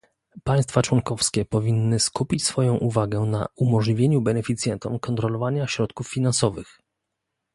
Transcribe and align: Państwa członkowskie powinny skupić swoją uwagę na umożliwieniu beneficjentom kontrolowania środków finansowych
Państwa 0.43 0.81
członkowskie 0.81 1.45
powinny 1.45 1.99
skupić 1.99 2.43
swoją 2.43 2.75
uwagę 2.77 3.19
na 3.19 3.47
umożliwieniu 3.55 4.21
beneficjentom 4.21 4.99
kontrolowania 4.99 5.67
środków 5.67 6.07
finansowych 6.11 6.79